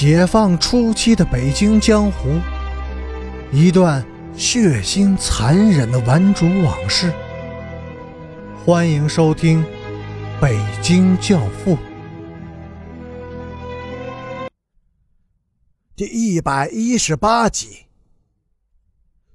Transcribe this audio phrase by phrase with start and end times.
[0.00, 2.40] 解放初期的北京江湖，
[3.52, 4.02] 一段
[4.34, 7.12] 血腥残忍的顽主往事。
[8.64, 9.62] 欢迎收听
[10.40, 11.76] 《北京教父》
[15.94, 17.84] 第一百一十八集。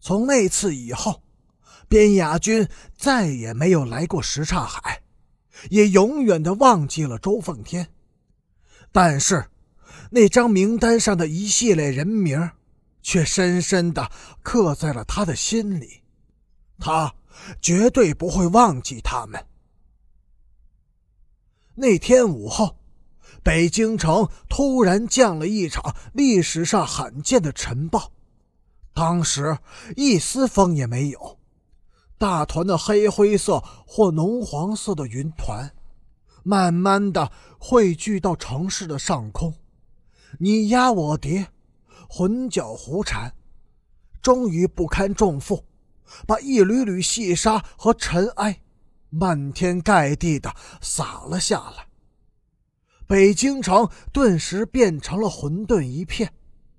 [0.00, 1.20] 从那次以后，
[1.88, 5.02] 边雅军再也没有来过什刹海，
[5.68, 7.88] 也永远的忘记了周奉天。
[8.90, 9.44] 但是。
[10.10, 12.50] 那张名单上的一系列人名，
[13.02, 14.10] 却深深的
[14.42, 16.02] 刻在了他的心里，
[16.78, 17.14] 他
[17.60, 19.46] 绝对不会忘记他们。
[21.74, 22.76] 那天午后，
[23.42, 28.12] 北京城突然降了一场历史上罕见的尘暴，
[28.94, 29.58] 当时
[29.96, 31.38] 一丝风也没有，
[32.16, 35.74] 大团的黑灰色或浓黄色的云团，
[36.44, 39.52] 慢慢的汇聚到城市的上空。
[40.38, 41.48] 你压我叠，
[42.08, 43.34] 混搅胡缠，
[44.22, 45.64] 终于不堪重负，
[46.26, 48.60] 把一缕缕细沙和尘埃
[49.10, 51.86] 漫天盖地的洒了下来。
[53.06, 56.32] 北京城顿时变成了混沌一片，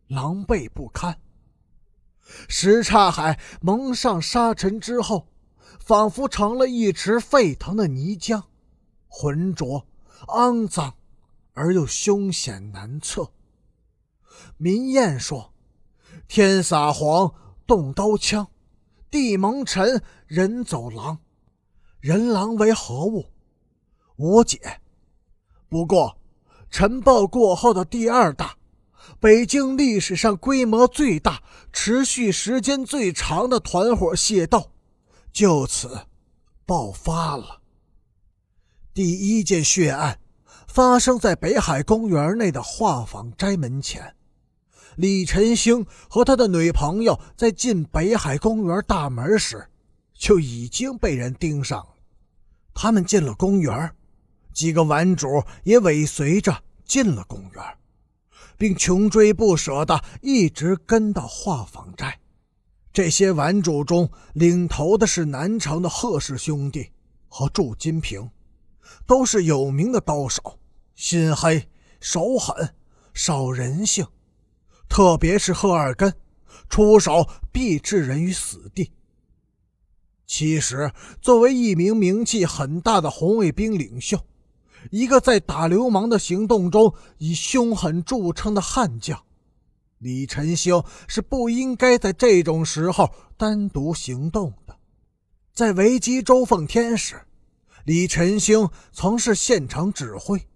[0.07, 1.19] 狼狈不堪。
[2.49, 5.27] 什刹海蒙上沙尘之后，
[5.79, 8.41] 仿佛成了一池沸腾的泥浆，
[9.07, 9.85] 浑浊、
[10.27, 10.95] 肮脏，
[11.53, 13.31] 而又凶险难测。
[14.57, 15.53] 民谚说
[16.27, 17.33] ：“天撒黄，
[17.67, 18.45] 动刀枪；
[19.11, 21.19] 地蒙尘，人走狼。
[21.99, 23.31] 人狼为何物？
[24.17, 24.81] 无解。
[25.67, 26.17] 不过，
[26.69, 28.57] 尘暴过后的第二大，
[29.19, 34.71] 北京历史上规模最大、持续时间最长的团伙械斗，
[35.33, 36.07] 就此
[36.65, 37.61] 爆发了。
[38.93, 40.19] 第一件血案
[40.67, 44.14] 发生在北海公园内的画舫斋门前。”
[44.97, 49.67] 李晨星和他的女朋友在进北海公园大门时，
[50.13, 51.89] 就已经被人盯上了。
[52.73, 53.91] 他们进了公园，
[54.53, 55.27] 几个玩主
[55.63, 57.63] 也尾随着进了公园，
[58.57, 62.19] 并穷追不舍的一直跟到画舫寨。
[62.93, 66.89] 这些玩主中，领头的是南城的贺氏兄弟
[67.27, 68.29] 和祝金平，
[69.05, 70.57] 都是有名的刀手，
[70.95, 71.67] 心黑
[71.99, 72.73] 手狠，
[73.13, 74.07] 少人性。
[74.87, 76.13] 特别是贺二根，
[76.69, 78.91] 出手必置人于死地。
[80.27, 80.91] 其实，
[81.21, 84.19] 作为一名名气很大的红卫兵领袖，
[84.89, 89.23] 一个在打流氓的行动中以凶狠著称的悍将，
[89.99, 94.75] 李晨星是不应该在这种时候单独行动的。
[95.53, 97.21] 在围击周奉天时，
[97.85, 100.47] 李晨星曾是现场指挥。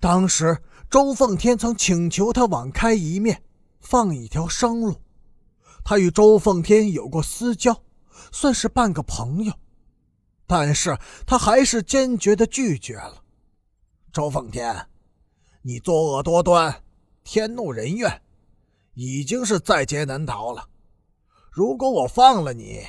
[0.00, 0.58] 当时，
[0.90, 3.42] 周奉天曾请求他网开一面。
[3.88, 5.00] 放一条生路，
[5.84, 7.84] 他与周奉天有过私交，
[8.32, 9.52] 算是半个朋友，
[10.44, 13.22] 但是他还是坚决的拒绝了。
[14.12, 14.88] 周奉天，
[15.62, 16.82] 你作恶多端，
[17.22, 18.22] 天怒人怨，
[18.94, 20.68] 已经是在劫难逃了。
[21.52, 22.84] 如果我放了你，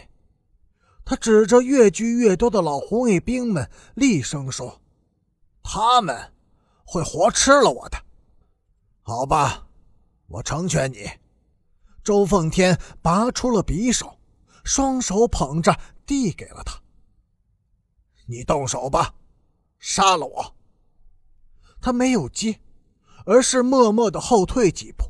[1.06, 4.82] 他指着越聚越多的老红卫兵们，厉声说
[5.62, 6.34] ：“他们
[6.84, 8.00] 会活吃了我的。”
[9.06, 9.67] 好吧。
[10.28, 11.10] 我成全你。
[12.04, 14.18] 周奉天拔出了匕首，
[14.64, 16.82] 双手捧着，递给了他。
[18.28, 19.16] 你动手吧，
[19.80, 20.56] 杀了我。
[21.82, 22.60] 他没有接，
[23.26, 25.06] 而是默默的后退几步，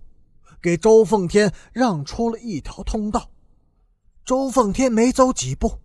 [0.61, 3.31] 给周奉天让出了一条通道。
[4.25, 5.79] 周奉天没走几步，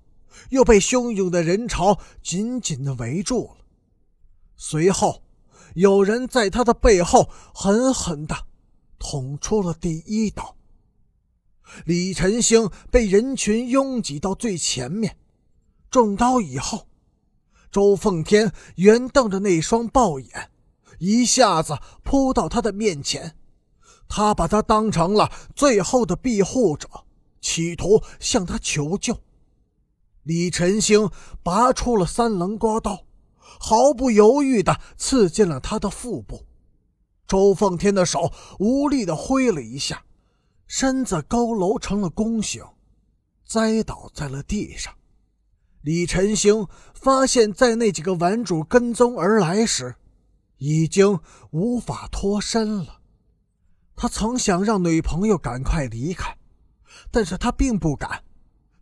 [0.51, 3.65] 又被汹涌的人潮紧紧的围住了。
[4.57, 5.23] 随后，
[5.75, 8.47] 有人在他的背后狠狠的。
[9.03, 10.55] 捅出了第一刀。
[11.85, 15.17] 李晨星被人群拥挤到最前面，
[15.91, 16.87] 中刀以后，
[17.73, 20.51] 周奉天圆瞪着那双豹眼，
[21.01, 23.37] 一下子扑到他的面前。
[24.09, 26.89] 他把他当成了最后的庇护者，
[27.41, 29.19] 企图向他求救。
[30.23, 31.11] 李晨星
[31.43, 33.05] 拔出了三棱刮刀，
[33.41, 36.45] 毫不犹豫地刺进了他的腹部。
[37.33, 40.05] 周奉天的手无力地挥了一下，
[40.67, 42.63] 身子佝偻成了弓形，
[43.47, 44.93] 栽倒在了地上。
[45.81, 49.95] 李晨星发现，在那几个玩主跟踪而来时，
[50.59, 51.21] 已经
[51.53, 53.01] 无法脱身了。
[53.97, 56.37] 他曾想让女朋友赶快离开，
[57.11, 58.25] 但是他并不敢，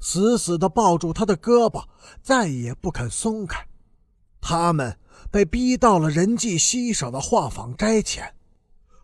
[0.00, 1.85] 死死地抱住她的胳膊，
[2.20, 3.64] 再也不肯松开。
[4.41, 4.99] 他们
[5.31, 8.35] 被逼到了人迹稀少的画舫斋前。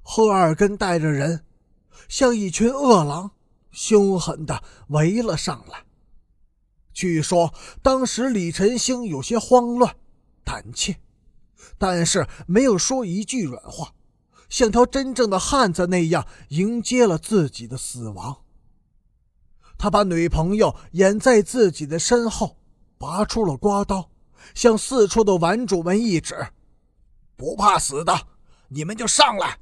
[0.08, 1.44] 赫尔根带着人，
[2.08, 3.32] 像一群恶狼，
[3.72, 5.82] 凶狠地围了上来。
[6.92, 9.96] 据说当时李晨星有些慌乱、
[10.44, 10.96] 胆怯，
[11.76, 13.94] 但是没有说一句软话，
[14.48, 18.44] 像条真正的汉子那样迎接了自己的死亡。
[19.76, 22.56] 他把女朋友掩在自己的身后，
[22.96, 24.08] 拔出了刮刀，
[24.54, 26.46] 向四处的玩主们一指
[27.36, 28.28] ：“不怕死的，
[28.68, 29.58] 你们就上来。”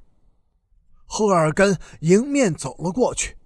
[1.07, 3.37] 赫尔根迎面走了过去，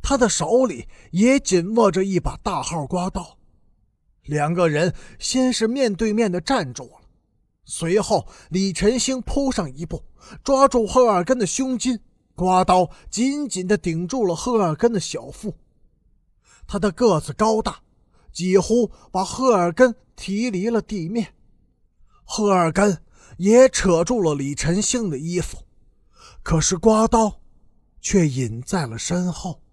[0.00, 3.38] 他的手里也紧握着一把大号刮刀。
[4.22, 7.00] 两个人先是面对面的站住了，
[7.64, 10.02] 随后李晨星扑上一步，
[10.42, 12.00] 抓住赫尔根的胸襟，
[12.34, 15.54] 刮刀紧紧地顶住了赫尔根的小腹。
[16.66, 17.80] 他的个子高大，
[18.32, 21.34] 几乎把赫尔根提离了地面。
[22.24, 23.02] 赫尔根
[23.36, 25.58] 也扯住了李晨星的衣服。
[26.44, 27.40] 可是刮刀，
[28.02, 29.63] 却隐在了身后。